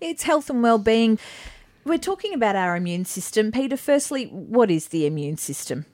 [0.00, 1.18] It's health and well-being.
[1.84, 3.52] We're talking about our immune system.
[3.52, 5.86] Peter, firstly, what is the immune system?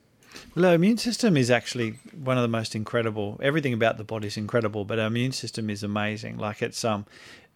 [0.55, 3.39] Well, our immune system is actually one of the most incredible.
[3.43, 6.37] Everything about the body is incredible, but our immune system is amazing.
[6.37, 7.05] Like it's um,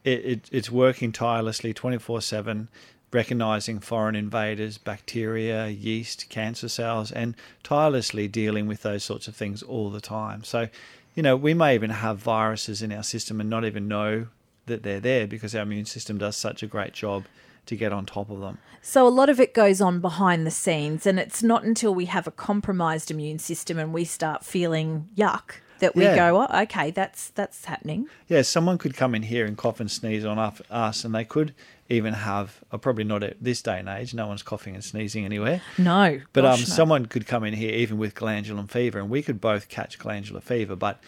[0.03, 2.67] it, it it's working tirelessly, twenty four seven,
[3.13, 9.63] recognizing foreign invaders, bacteria, yeast, cancer cells, and tirelessly dealing with those sorts of things
[9.63, 10.43] all the time.
[10.43, 10.67] So,
[11.15, 14.27] you know, we may even have viruses in our system and not even know
[14.65, 17.25] that they're there because our immune system does such a great job
[17.67, 18.59] to get on top of them.
[18.81, 22.05] So a lot of it goes on behind the scenes, and it's not until we
[22.05, 26.15] have a compromised immune system and we start feeling yuck that we Yeah.
[26.15, 28.07] go, oh, okay, that's that's happening.
[28.27, 30.37] Yeah, someone could come in here and cough and sneeze on
[30.69, 31.53] us- and they could
[31.89, 35.25] even have, uh, probably not at this day and age, no one's coughing and sneezing
[35.25, 35.61] anywhere.
[35.77, 36.65] No, But um, no.
[36.65, 40.39] someone could come in here even with glandular fever, and we could both catch glandular
[40.41, 40.75] fever.
[40.75, 40.99] But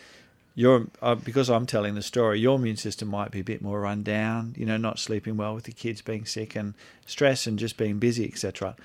[0.58, 3.80] your uh, because I'm telling the story, your immune system might be a bit more
[3.80, 4.56] run down.
[4.58, 6.74] You know, not sleeping well with the kids, being sick, and
[7.06, 8.76] stress, and just being busy, etc.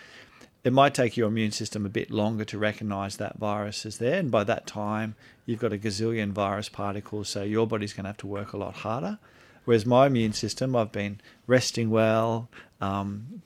[0.65, 4.19] It might take your immune system a bit longer to recognise that virus is there,
[4.19, 5.15] and by that time,
[5.47, 8.59] you've got a gazillion virus particles, so your body's going to have to work a
[8.59, 9.19] lot harder.
[9.65, 12.51] Whereas my immune system, I've been resting well,
[12.83, 13.41] um,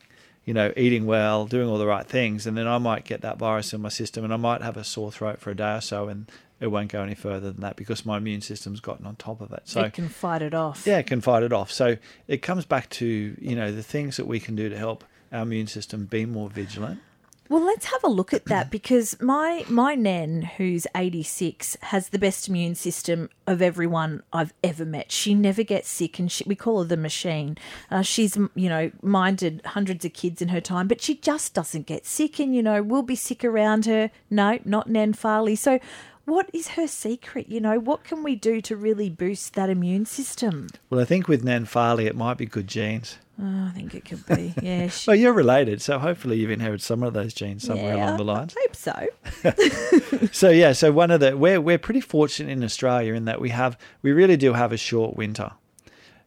[0.45, 3.39] you know, eating well, doing all the right things, and then I might get that
[3.39, 5.81] virus in my system, and I might have a sore throat for a day or
[5.81, 6.29] so, and
[6.61, 9.53] it won't go any further than that because my immune system's gotten on top of
[9.53, 9.63] it.
[9.65, 10.85] So it can fight it off.
[10.87, 11.71] yeah, it can fight it off.
[11.71, 11.97] So
[12.29, 15.43] it comes back to you know the things that we can do to help our
[15.43, 17.01] immune system be more vigilant.
[17.49, 22.09] Well, let's have a look at that because my my nan, who's eighty six, has
[22.09, 25.13] the best immune system of everyone I've ever met.
[25.13, 27.57] She never gets sick, and she, we call her the machine.
[27.89, 31.87] Uh, she's you know minded hundreds of kids in her time, but she just doesn't
[31.87, 32.41] get sick.
[32.41, 34.11] And you know we'll be sick around her.
[34.29, 35.55] No, not Nan Farley.
[35.55, 35.79] So.
[36.27, 37.49] What is her secret?
[37.49, 40.69] You know, what can we do to really boost that immune system?
[40.91, 43.19] Well, I think with Nan Farley, it might be good genes.
[43.41, 44.53] Oh, I think it could be.
[44.61, 48.07] Yeah, she, Well, you're related, so hopefully you've inherited some of those genes somewhere yeah,
[48.07, 48.57] along the lines.
[48.57, 50.29] I hope so.
[50.33, 53.51] So yeah, so one of the we're we're pretty fortunate in Australia in that we
[53.51, 55.53] have we really do have a short winter.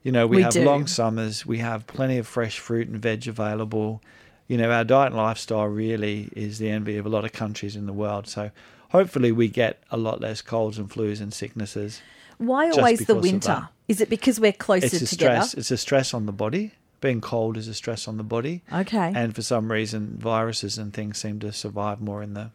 [0.04, 0.64] You know, we, We have do.
[0.64, 4.02] long summers, we have plenty of fresh fruit and veg available.
[4.48, 7.76] You know, our diet and lifestyle really is the envy of a lot of countries
[7.76, 8.28] in the world.
[8.28, 8.52] So
[8.90, 12.02] hopefully we get a lot less colds and flus and sicknesses.
[12.38, 13.70] Why always the winter?
[13.88, 15.42] Is it because we're closer It's a together?
[15.42, 15.54] stress.
[15.56, 16.72] It's a stress on the body.
[17.02, 18.62] Being cold is a stress on the body.
[18.72, 19.12] Okay.
[19.16, 22.52] And for some reason, viruses and things seem to survive more in the.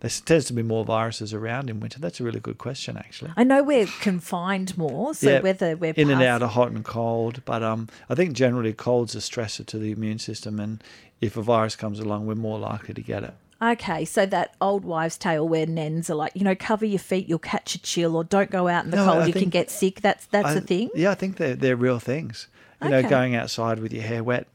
[0.00, 1.98] There tends to be more viruses around in winter.
[1.98, 3.32] That's a really good question, actually.
[3.36, 6.84] I know we're confined more, so Yeah, whether we're in and out of hot and
[6.84, 7.42] cold.
[7.46, 10.84] But um, I think generally cold's a stressor to the immune system, and
[11.20, 13.34] if a virus comes along, we're more likely to get it.
[13.60, 17.26] Okay, so that old wives' tale where nens are like, you know, cover your feet,
[17.28, 19.48] you'll catch a chill, or don't go out in the No, cold, I you can
[19.48, 20.02] get sick.
[20.02, 20.90] That's that's I- a thing.
[20.94, 22.48] Yeah, I think they're they're real things.
[22.82, 23.02] You Okay.
[23.02, 24.46] know, going outside with your hair wet.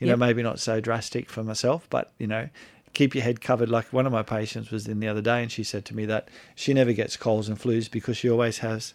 [0.00, 0.18] You Yep.
[0.18, 2.48] know, maybe not so drastic for myself, but you know,
[2.94, 3.68] keep your head covered.
[3.68, 6.06] Like one of my patients was in the other day, and she said to me
[6.06, 8.94] that she never gets colds and flus because she always has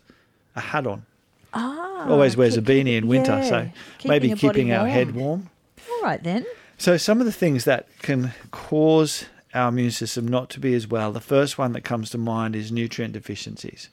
[0.56, 1.06] a hat on.
[1.54, 5.28] Ah, always wears a beanie in winter, yeah, so keeping maybe keeping our head warm.
[5.28, 5.50] warm.
[5.92, 6.46] All right then.
[6.80, 10.88] So some of the things that can cause our immune system not to be as
[10.88, 11.12] well.
[11.12, 13.90] The first one that comes to mind is nutrient deficiencies.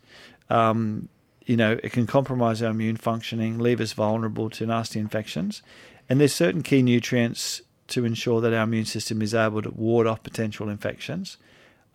[0.50, 1.08] Um,
[1.44, 5.62] you know, it can compromise our immune functioning, leave us vulnerable to nasty infections,
[6.08, 10.06] and there's certain key nutrients to ensure that our immune system is able to ward
[10.06, 11.38] off potential infections.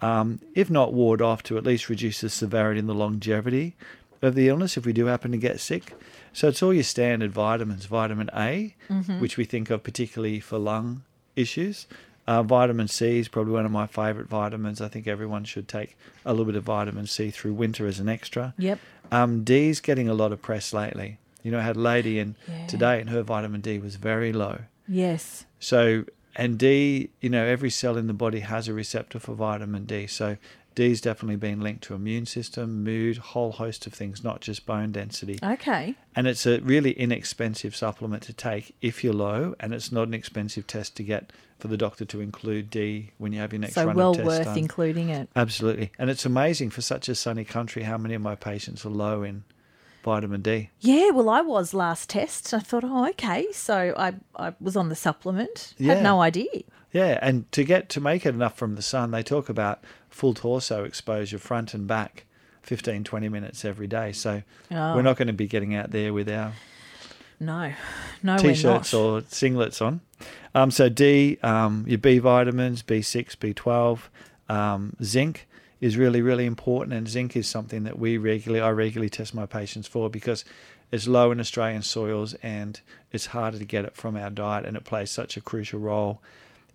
[0.01, 3.75] Um, if not ward off, to at least reduce the severity and the longevity
[4.21, 5.93] of the illness if we do happen to get sick.
[6.33, 8.75] So it's all your standard vitamins, vitamin A,
[9.19, 11.03] which we think of particularly for lung
[11.35, 11.85] issues.
[12.25, 14.79] Uh, vitamin C is probably one of my favourite vitamins.
[14.81, 18.07] I think everyone should take a little bit of vitamin C through winter as an
[18.07, 18.53] extra.
[18.57, 18.79] Yep.
[19.11, 21.19] Um, is getting a lot of press lately.
[21.43, 22.65] You know, I had a lady in Yeah.
[22.67, 24.59] today and her vitamin D was very low.
[24.87, 25.45] Yes.
[25.59, 29.83] So, and D, you know, every cell in the body has a receptor for vitamin
[29.85, 30.07] D.
[30.07, 30.37] So,
[30.75, 34.91] D's definitely been linked to immune system, mood, whole host of things, not just bone
[34.91, 35.39] density.
[35.43, 35.95] Okay.
[36.15, 40.13] And it's a really inexpensive supplement to take if you're low, and it's not an
[40.13, 43.75] expensive test to get for the doctor to include D when you have your next
[43.75, 44.57] so run well of tests worth done.
[44.57, 45.29] including it.
[45.35, 48.89] Absolutely, and it's amazing for such a sunny country how many of my patients are
[48.89, 49.43] low in
[50.03, 50.69] vitamin D.
[50.79, 52.53] Yeah, well, I was last test.
[52.53, 53.47] I thought, oh, okay.
[53.53, 55.73] So I, I was on the supplement.
[55.77, 55.95] Yeah.
[55.95, 56.63] Had no idea.
[56.91, 59.83] Yeah, and to get to make it enough from the sun, they talk about
[60.13, 62.25] full torso exposure, front and back,
[62.61, 64.11] 15, 20 minutes every day.
[64.11, 64.95] So Oh.
[64.95, 66.53] we're not going to be getting out there with our
[67.39, 67.73] No,
[68.21, 69.05] no, t-shirts we're not.
[69.05, 70.01] or singlets on.
[70.55, 73.99] Um, so D, um, your B vitamins, B6, B12,
[74.49, 75.47] um, zinc
[75.81, 76.93] is really, really important.
[76.93, 80.45] And zinc is something that we regularly, I regularly test my patients for because
[80.91, 82.79] It's low in Australian soils and
[83.11, 86.21] it's harder to get it from our diet, and it plays such a crucial role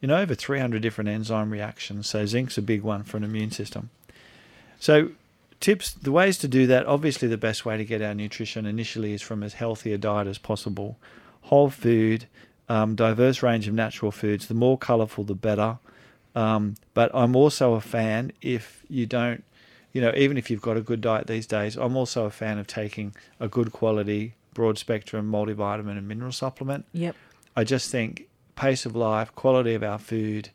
[0.00, 2.06] in over 300 different enzyme reactions.
[2.06, 3.90] So, zinc's a big one for an immune system.
[4.78, 5.10] So,
[5.60, 9.12] tips the ways to do that obviously, the best way to get our nutrition initially
[9.12, 10.96] is from as healthy a diet as possible.
[11.42, 12.26] Whole food,
[12.68, 15.78] um, diverse range of natural foods, the more colourful, the better.
[16.34, 19.42] Um, but I'm also a fan if you don't,
[19.92, 22.58] you know, even if you've got a good diet these days, I'm also a fan
[22.58, 26.84] of taking a good quality, broad spectrum multivitamin and mineral supplement.
[26.92, 27.16] Yep.
[27.56, 28.27] I just think
[28.58, 30.50] pace of life, quality of our food,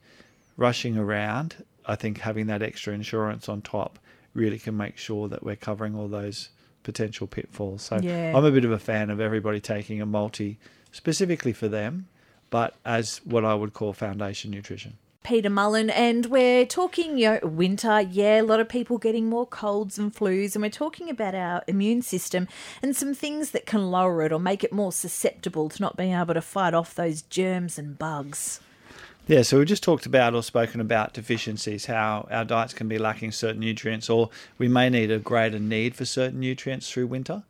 [0.57, 3.97] rushing around, I think having that extra insurance on top
[4.33, 6.49] really can make sure that we're covering all those
[6.83, 7.81] potential pitfalls.
[7.83, 8.33] So Yeah.
[8.35, 10.57] I'm a bit of a fan of everybody taking a multi
[10.91, 12.07] specifically for them,
[12.49, 14.97] but as what I would call foundation nutrition.
[15.23, 18.01] Peter Mullen, and we're talking, you know, winter.
[18.01, 21.63] Yeah, a lot of people getting more colds and flus, and we're talking about our
[21.67, 22.47] immune system
[22.81, 26.13] and some things that can lower it or make it more susceptible to not being
[26.13, 28.59] able to fight off those germs and bugs.
[29.25, 32.97] Yeah, so we just talked about or spoken about deficiencies, how our diets can be
[32.97, 37.43] lacking certain nutrients, or we may need a greater need for certain nutrients through winter.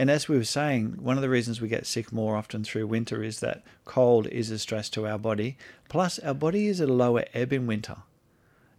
[0.00, 2.86] And as we were saying, one of the reasons we get sick more often through
[2.86, 5.58] winter is that cold is a stress to our body.
[5.90, 7.96] Plus, our body is at a lower ebb in winter.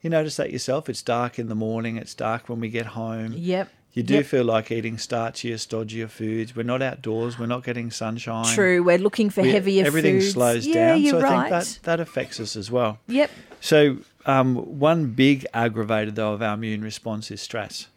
[0.01, 0.89] You notice that yourself?
[0.89, 3.33] It's dark in the morning, it's dark when we get home.
[3.38, 3.69] Yep.
[3.94, 4.25] You do Yep.
[4.25, 6.56] feel like eating starchier, stodgier foods.
[6.56, 8.56] We're not outdoors, we're not getting sunshine.
[8.56, 8.81] True.
[8.81, 10.31] We're looking for We- heavier Everything foods.
[10.31, 11.03] slows yeah, down.
[11.03, 11.50] You're so I right.
[11.51, 12.97] think that, that affects us as well.
[13.07, 13.29] Yep.
[13.59, 17.89] So, um, one big aggravator though of our immune response is stress.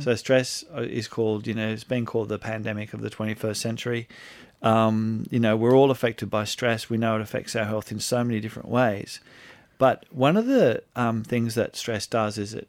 [0.00, 3.56] So, stress uh, is called, you know, it's been called the pandemic of the 21st
[3.56, 4.08] century.
[4.62, 6.90] Um, you know, we're all affected by stress.
[6.90, 9.20] We know it affects our health in so many different ways.
[9.78, 12.68] But one of the um, things that stress does is it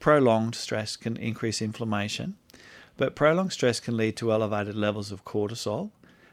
[0.00, 2.36] prolonged stress can increase inflammation,
[2.96, 5.90] but prolonged stress can lead to elevated levels of cortisol.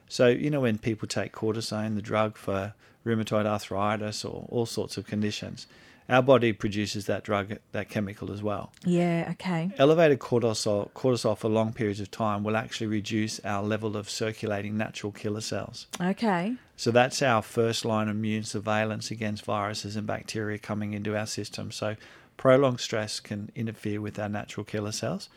[0.07, 2.73] So, you know, when people take cortisone, the drug for
[3.05, 5.67] rheumatoid arthritis or all sorts of conditions,
[6.09, 8.71] our body produces that drug, that chemical as well.
[8.83, 9.27] Yeah.
[9.33, 9.71] Okay.
[9.77, 14.77] Elevated cortisol, cortisol for long periods of time will actually reduce our level of circulating
[14.77, 15.87] natural killer cells.
[16.01, 16.55] Okay.
[16.75, 21.27] So that's our first line of immune surveillance against viruses and bacteria coming into our
[21.27, 21.71] system.
[21.71, 21.95] So
[22.37, 25.29] prolonged stress can interfere with our natural killer cells.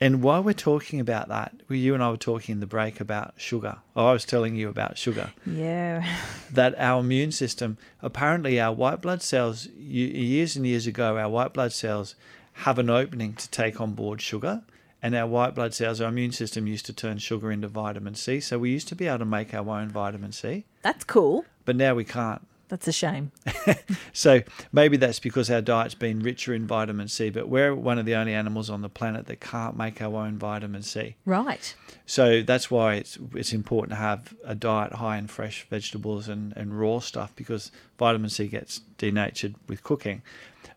[0.00, 3.00] And while we're talking about that, well, you and I were talking in the break
[3.00, 3.78] about sugar.
[3.96, 5.32] Oh, I was telling you about sugar.
[5.46, 6.06] Yeah.
[6.52, 11.52] That our immune system, apparently, our white blood cells, years and years ago, our white
[11.52, 12.14] blood cells
[12.64, 14.62] have an opening to take on board sugar.
[15.02, 18.40] And our white blood cells, our immune system used to turn sugar into vitamin C.
[18.40, 21.44] So we used to be able to make our own vitamin C, That's cool.
[21.64, 22.42] but now we can't.
[22.68, 23.32] That's a shame.
[24.18, 24.42] So
[24.72, 28.16] maybe that's because our diet's been richer in vitamin C, but we're one of the
[28.16, 31.14] only animals on the planet that can't make our own vitamin C.
[31.24, 31.72] Right.
[32.04, 36.52] So that's why it's it's important to have a diet high in fresh vegetables and,
[36.56, 40.22] and raw stuff because vitamin C gets denatured with cooking.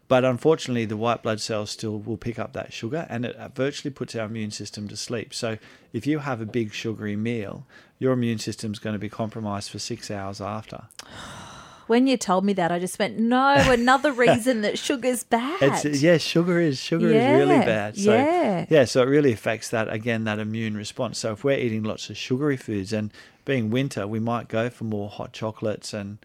[0.08, 3.48] But unfortunately, the white blood cells still will pick up that sugar and it uh,
[3.48, 5.34] virtually puts our immune system to sleep.
[5.34, 5.58] So
[5.94, 7.66] if you have a big sugary meal,
[7.98, 10.84] your immune system's going to be compromised for six hours after.
[11.92, 15.62] When you told me that, I just went, no, another reason that sugar's bad.
[15.62, 17.98] It's yeah, sugar is sugar is really bad.
[17.98, 18.86] So yeah.
[18.86, 21.18] so it really affects that again that immune response.
[21.18, 23.12] So if we're eating lots of sugary foods and
[23.44, 26.20] being winter, we might go for more hot chocolates and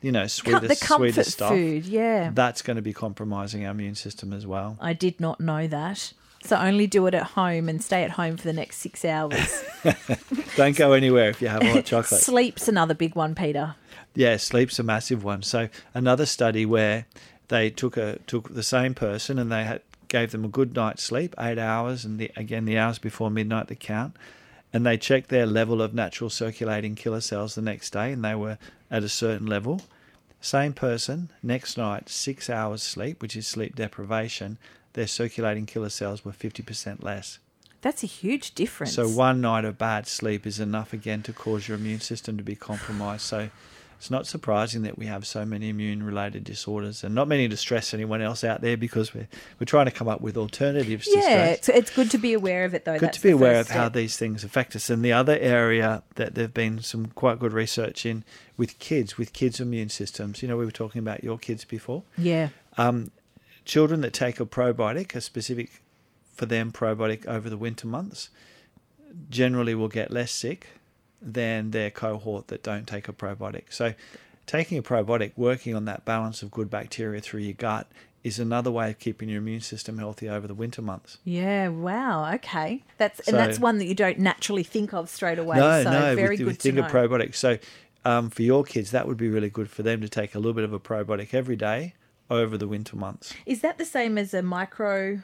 [0.00, 1.50] you know sweeter the sweeter stuff.
[1.50, 2.30] food, yeah.
[2.32, 4.78] That's going to be compromising our immune system as well.
[4.80, 6.14] I did not know that.
[6.44, 9.64] So only do it at home and stay at home for the next six hours.
[10.56, 12.20] Don't go anywhere if you have hot chocolate.
[12.20, 13.74] Sleep's another big one, Peter.
[14.14, 15.42] Yeah, sleep's a massive one.
[15.42, 17.06] So another study where
[17.48, 21.02] they took a took the same person and they had gave them a good night's
[21.02, 24.14] sleep, eight hours, and the, again the hours before midnight the count,
[24.72, 28.34] and they checked their level of natural circulating killer cells the next day, and they
[28.34, 28.58] were
[28.90, 29.80] at a certain level.
[30.40, 34.58] Same person, next night, six hours sleep, which is sleep deprivation,
[34.94, 37.38] their circulating killer cells were fifty percent less.
[37.82, 38.94] That's a huge difference.
[38.94, 42.42] So one night of bad sleep is enough again to cause your immune system to
[42.42, 43.20] be compromised.
[43.22, 43.50] So
[43.98, 47.56] it's not surprising that we have so many immune related disorders and not many to
[47.58, 49.28] stress anyone else out there because we're
[49.60, 52.64] we're trying to come up with alternatives to yeah, it's, it's good to be aware
[52.64, 52.94] of it, though.
[52.98, 54.88] Good That's to be aware of how these things affect us.
[54.88, 58.24] And the other area that there've been some quite good research in
[58.56, 60.40] with kids, with kids' immune systems.
[60.42, 62.48] You know, we were talking about your kids before Yeah.
[62.78, 63.10] um,
[63.64, 65.82] children that take a probiotic, a specific
[66.34, 68.30] for them probiotic over the winter months,
[69.30, 70.68] generally will get less sick
[71.22, 73.64] than their cohort that don't take a probiotic.
[73.70, 73.94] So,
[74.46, 77.86] taking a probiotic, working on that balance of good bacteria through your gut,
[78.22, 81.18] is another way of keeping your immune system healthy over the winter months.
[81.24, 82.34] Yeah, wow.
[82.34, 82.82] Okay.
[82.96, 85.58] That's So- and that's one that you don't naturally think of straight away.
[85.58, 87.36] no, so no, very good to think of probiotics.
[87.36, 87.58] So
[88.04, 90.54] um, for your kids, that would be really good for them to take a little
[90.54, 91.94] bit of a probiotic every day
[92.30, 93.34] over the winter months.
[93.46, 95.22] Is that the same as a micro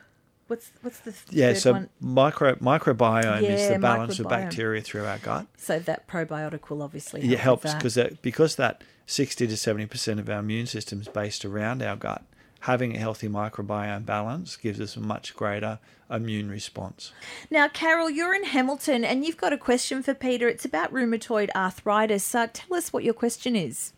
[0.50, 1.88] what's what's the Yeah, so one?
[2.00, 5.47] micro microbiome is the balance of bacteria through our gut.
[5.57, 10.21] So that probiotic will obviously it helps because that, because that 60 to 70 percent
[10.21, 12.25] of our immune system is based around our gut.
[12.64, 15.78] Having a healthy microbiome balance gives us a much greater
[16.11, 17.12] immune response.
[17.50, 20.47] Now, Carol, you're in Hamilton and you've got a question for Peter.
[20.47, 22.23] It's about rheumatoid arthritis.
[22.23, 23.95] So tell us what your question is.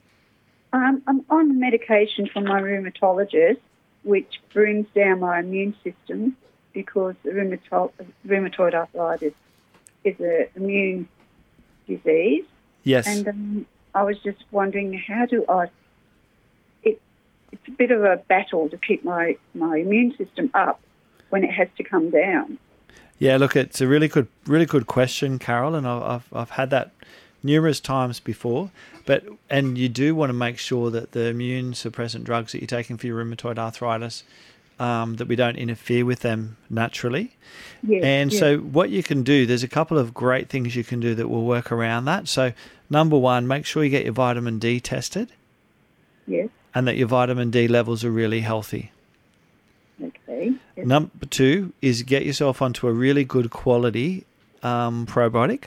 [0.73, 3.59] Um, I'm on medication from my rheumatologist,
[4.05, 6.37] which brings down my immune system
[6.73, 7.93] because the rheumatoid,
[8.27, 9.35] rheumatoid arthritis
[10.05, 11.09] is an immune
[11.87, 12.45] disease.
[12.85, 13.07] Yes.
[13.07, 15.67] And um, I was just wondering, how do I?
[16.83, 17.01] It,
[17.53, 20.81] it's a bit of a battle to keep my, my immune system up
[21.29, 22.59] when it has to come down.
[23.19, 26.71] Yeah, look, it's a really good, really good question, Carol, and I've I've, I've had
[26.71, 26.91] that
[27.43, 28.71] numerous times before.
[29.05, 32.67] But and you do want to make sure that the immune suppressant drugs that you're
[32.67, 34.23] taking for your rheumatoid arthritis,
[34.79, 37.37] um, that we don't interfere with them naturally.
[37.83, 38.41] Yes, And yes.
[38.41, 41.29] so, what you can do, there's a couple of great things you can do that
[41.29, 42.29] will work around that.
[42.29, 42.53] So,
[42.89, 45.33] number one, make sure you get your vitamin D tested
[46.27, 48.93] yes, and that your vitamin D levels are really healthy.
[50.03, 50.53] okay.
[50.77, 50.87] Yes.
[50.87, 54.25] Number two is get yourself onto a really good quality
[54.63, 55.65] um, probiotic.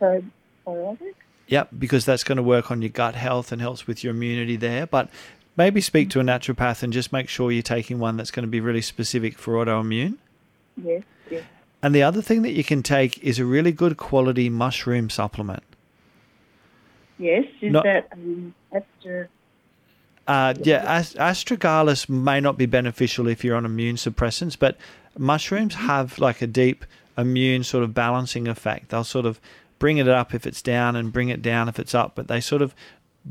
[0.00, 0.22] So,
[0.66, 1.14] probiotic?
[1.48, 4.56] Yep, because that's going to work on your gut health and helps with your immunity
[4.56, 4.86] there.
[4.86, 5.10] But
[5.56, 8.50] maybe speak to a naturopath and just make sure you're taking one that's going to
[8.50, 10.16] be really specific for autoimmune.
[10.82, 11.44] Yes, yes.
[11.82, 15.62] And the other thing that you can take is a really good quality mushroom supplement.
[17.18, 19.28] Yes, is No- that um, after?
[20.26, 24.78] Uh, yeah, ast- astragalus may not be beneficial if you're on immune suppressants, but
[25.18, 26.86] mushrooms have like a deep
[27.18, 28.88] immune sort of balancing effect.
[28.88, 29.38] They'll sort of
[29.84, 32.40] bring it up if it's down and bring it down if it's up, but they
[32.40, 32.74] sort of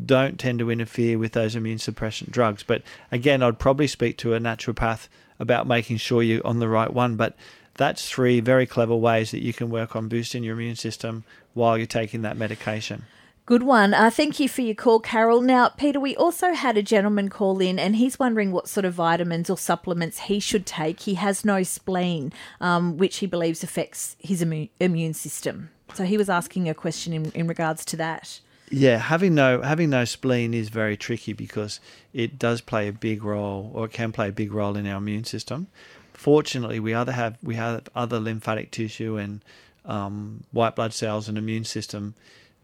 [0.06, 2.62] don't tend to interfere with those immune suppressant drugs.
[2.62, 5.08] But again, I'd probably speak to a naturopath
[5.40, 7.16] about making sure you're on the right one.
[7.16, 7.36] But
[7.74, 11.24] that's three very clever ways that you can work on boosting your immune system
[11.56, 13.06] while you're taking that medication.
[13.46, 13.94] Good one.
[13.94, 15.42] Uh, thank you for your call, Carol.
[15.42, 18.94] Now, Peter, we also had a gentleman call in and he's wondering what sort of
[18.94, 21.02] vitamins or supplements he should take.
[21.02, 22.32] He has no spleen,
[22.62, 25.72] um, which he believes affects his immu- immune system.
[25.94, 28.40] So he was asking a question in, in regards to that.
[28.70, 31.82] Yeah, having no having no spleen is very tricky because
[32.14, 34.98] it does play a big role, or it can play a big role in our
[34.98, 35.68] immune system.
[36.14, 39.42] Fortunately, we other have we have other lymphatic tissue and
[39.86, 42.16] um, white blood cells and immune system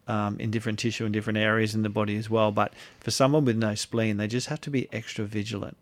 [0.10, 2.52] um, in different tissue in different areas in the body as well.
[2.52, 5.78] But for someone with no spleen, they just have to be extra vigilant.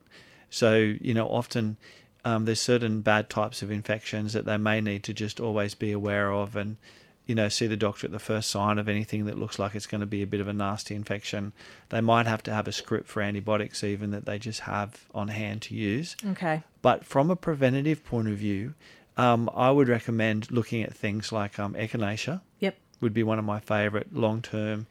[0.50, 1.78] So you know, often
[2.26, 5.92] um, there's certain bad types of infections that they may need to just always be
[5.92, 6.78] aware of and
[7.26, 9.86] you know, see the doctor at the first sign of anything that looks like it's
[9.86, 11.52] going to be a bit of a nasty infection.
[11.90, 15.28] They might have to have a script for antibiotics, even that they just have on
[15.28, 16.16] hand to use.
[16.26, 16.64] Okay.
[16.82, 18.76] But from a preventative point of view,
[19.18, 22.78] um, I would recommend looking at things like um, echinacea, Yep.
[23.01, 24.88] Would be one of my favourite long term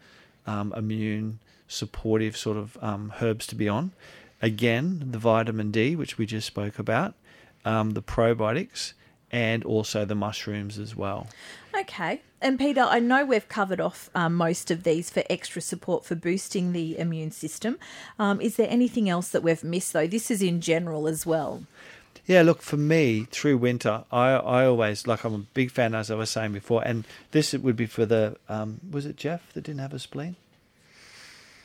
[0.47, 3.93] um, immune supportive sort of um, herbs to be on.
[4.41, 7.15] Again, the vitamin D, which we just spoke about,
[7.65, 8.93] um, the probiotics,
[9.33, 11.27] and also the mushrooms as well.
[11.79, 12.23] Okay.
[12.41, 16.15] And Peter, I know we've covered off um, most of these for extra support for
[16.15, 17.79] boosting the immune system.
[18.19, 20.07] Um, is there anything else that we've missed, though?
[20.07, 21.65] This is in general as well.
[22.27, 26.11] Yeah, look, for me, through winter, I, I always, like, I'm a big fan, as
[26.11, 29.53] I was saying before, and this it would be for the, um, was it Jeff
[29.53, 30.35] that didn't have a spleen?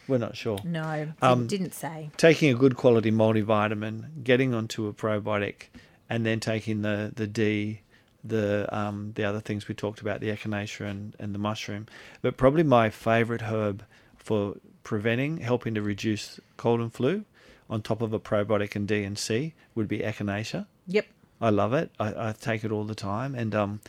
[0.07, 0.59] We're not sure.
[0.63, 2.11] No, didn't, Um, didn't say.
[2.17, 5.63] Taking a good quality multivitamin, getting onto a probiotic,
[6.09, 7.81] and then taking the, the D,
[8.23, 11.87] the um, the other things we talked about, the echinacea and, and the mushroom.
[12.21, 13.83] But probably my favourite herb
[14.17, 17.25] for preventing, helping to reduce cold and flu,
[17.71, 20.67] on top of a probiotic and D and C, would be echinacea.
[20.87, 21.07] Yep.
[21.39, 21.89] I love it.
[21.99, 23.33] I, I take it all the time.
[23.33, 23.79] And um,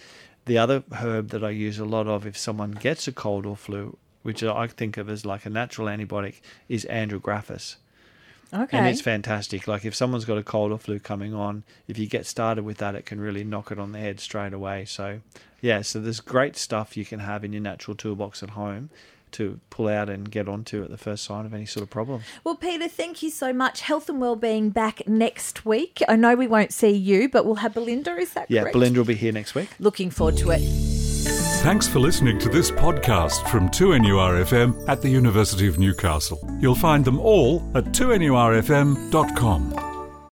[0.47, 3.57] the other herb that I use a lot of if someone gets a cold or
[3.57, 6.37] flu, which I think of as like a natural antibiotic,
[6.69, 7.77] is andrographis.
[8.55, 8.79] Okay.
[8.79, 9.67] And it's fantastic.
[9.67, 12.79] Like if someone's got a cold or flu coming on, if you get started with
[12.79, 14.85] that, it can really knock it on the head straight away.
[14.85, 15.21] So,
[15.61, 18.91] yeah, so there's great stuff you can have in your natural toolbox at home
[19.33, 22.23] to pull out and get onto at the first sign of any sort of problem.
[22.45, 23.83] Well, Peter, thank you so much.
[23.83, 26.01] Health and Wellbeing back next week.
[26.09, 28.17] I know we won't see you, but we'll have Belinda.
[28.17, 28.73] Is that Yeah, correct?
[28.75, 29.69] Belinda will be here next week.
[29.79, 30.61] Looking forward to it.
[31.63, 36.41] Thanks for listening to this podcast from 2NURFM at the University of Newcastle.
[36.61, 39.92] You'll find them all at 2NURFM.com.